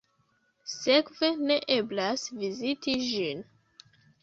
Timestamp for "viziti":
2.41-2.99